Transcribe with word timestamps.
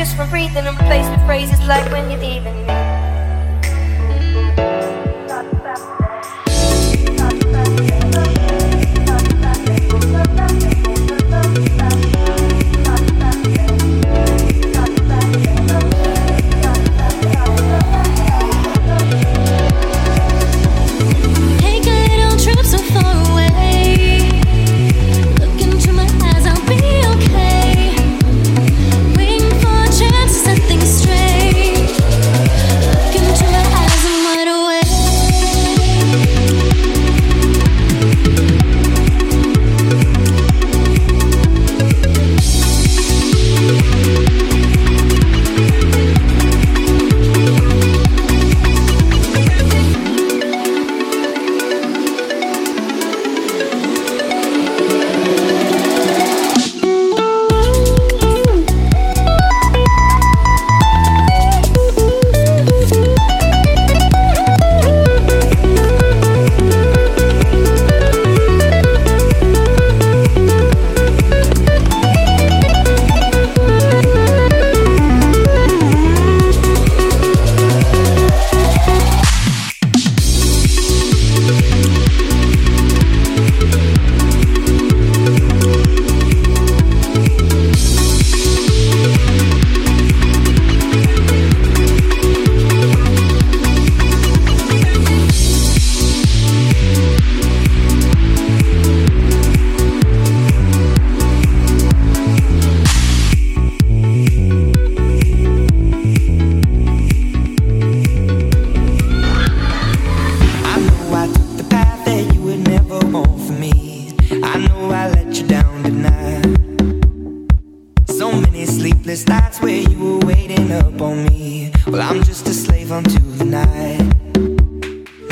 Well, 0.00 0.66
I'm 0.66 0.78
phrases 1.26 1.60
like 1.68 1.84
when 1.92 2.10
you're 2.10 2.18
night. 2.54 2.59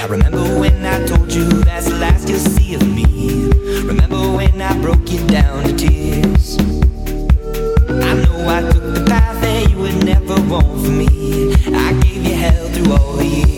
I 0.00 0.06
remember 0.06 0.42
when 0.60 0.86
I 0.86 1.04
told 1.06 1.32
you 1.32 1.48
that's 1.64 1.88
the 1.88 1.96
last 1.96 2.28
you'll 2.28 2.38
see 2.38 2.74
of 2.74 2.82
me. 2.88 3.50
Remember 3.82 4.20
when 4.36 4.62
I 4.62 4.80
broke 4.80 5.10
you 5.10 5.26
down 5.26 5.64
to 5.64 5.76
tears. 5.76 6.56
I 7.88 8.14
know 8.14 8.48
I 8.48 8.60
took 8.72 8.94
the 8.94 9.04
path 9.08 9.40
that 9.42 9.70
you 9.70 9.76
would 9.78 10.04
never 10.04 10.40
want 10.42 10.66
for 10.84 10.90
me. 10.92 11.52
I 11.74 11.92
gave 12.00 12.24
you 12.24 12.34
hell 12.34 12.68
through 12.68 12.92
all 12.92 13.12
the 13.14 13.26
years. 13.26 13.57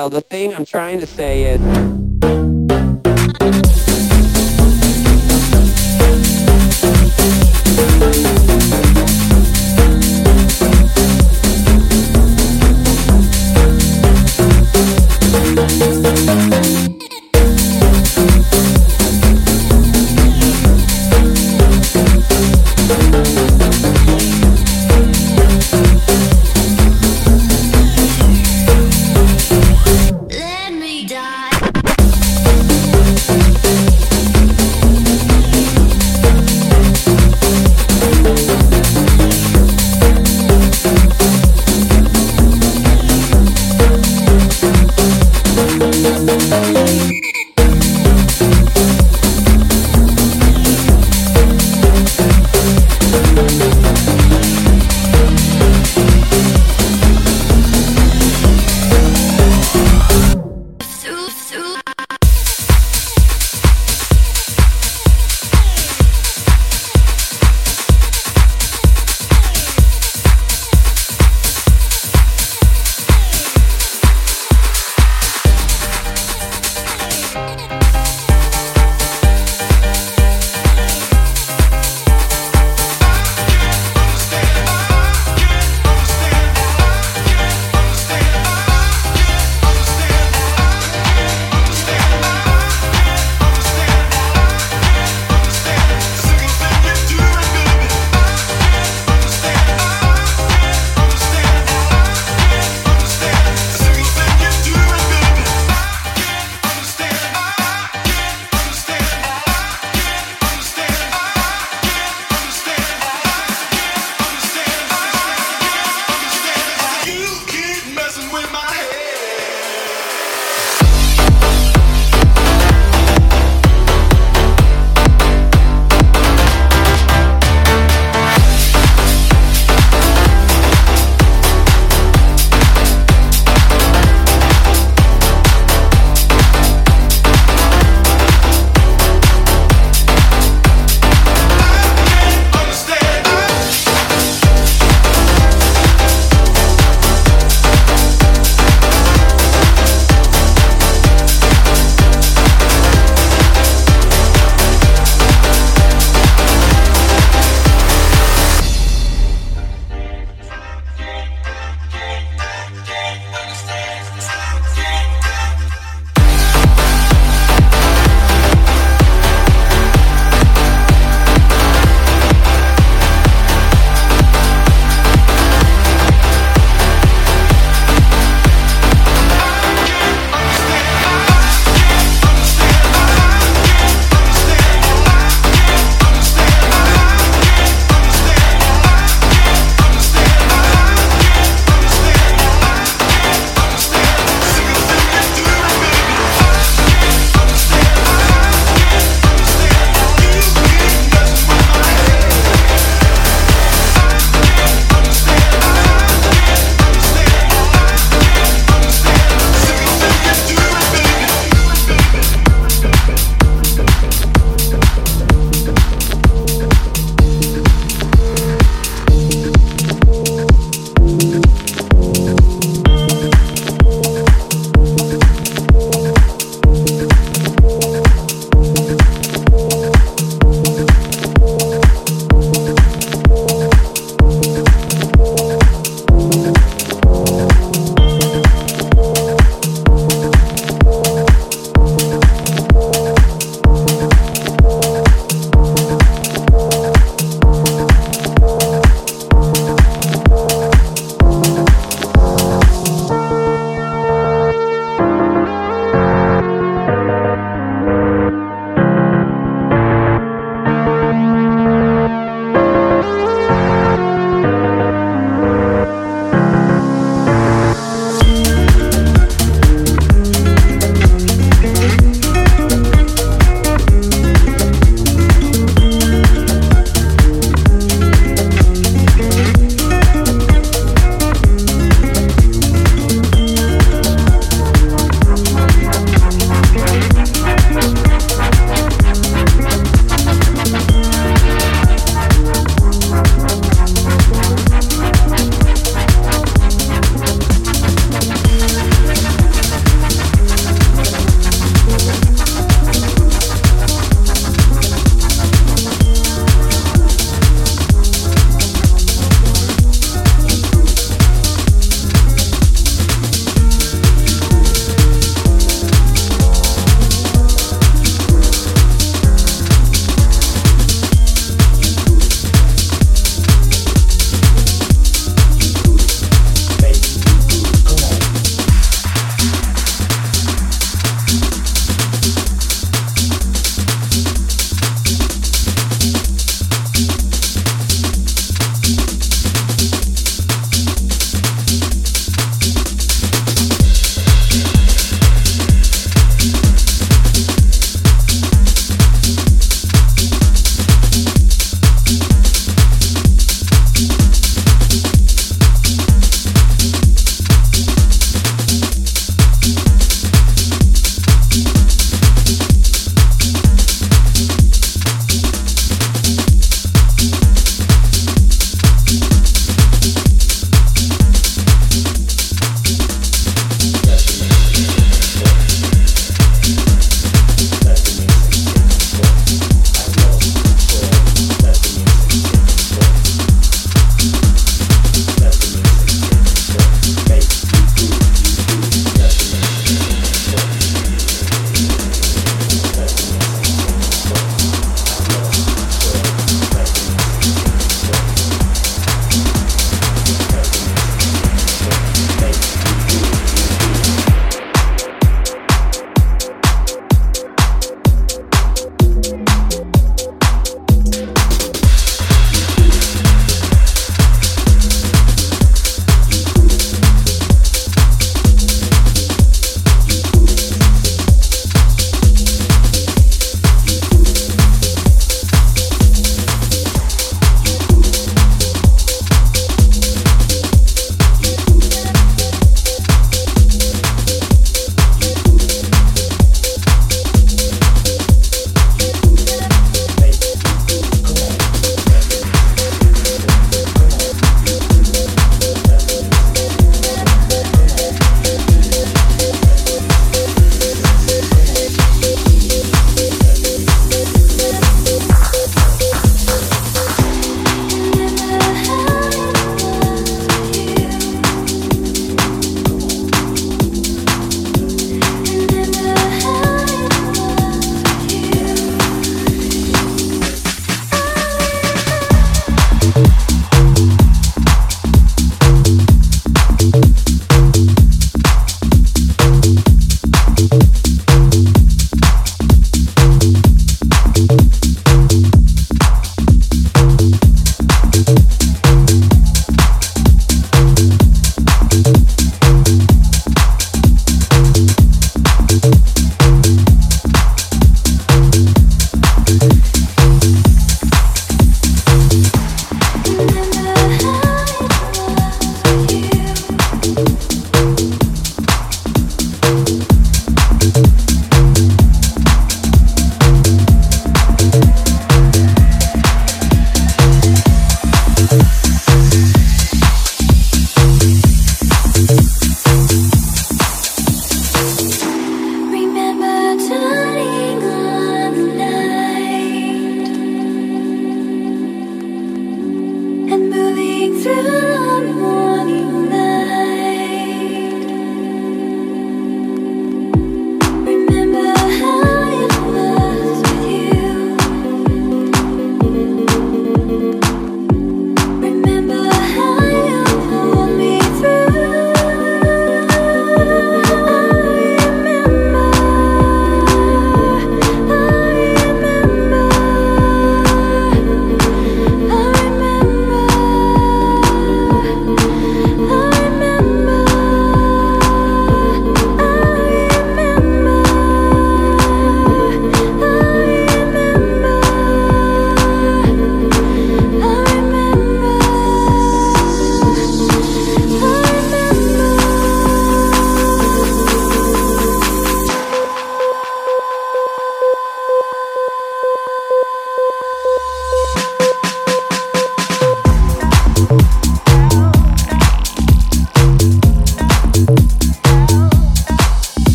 Well, 0.00 0.08
the 0.08 0.22
thing 0.22 0.54
I'm 0.54 0.64
trying 0.64 0.98
to 1.00 1.06
say 1.06 1.42
is... 1.42 2.49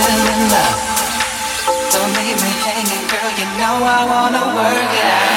in 0.00 0.48
love. 0.48 0.80
Don't 1.92 2.12
leave 2.16 2.40
me 2.40 2.52
hanging, 2.64 3.04
girl. 3.12 3.30
You 3.36 3.46
know 3.60 3.84
I 3.84 4.00
wanna 4.08 4.44
work 4.56 4.92
it 4.96 5.04
out. 5.04 5.31